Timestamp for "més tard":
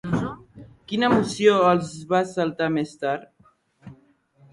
2.79-3.93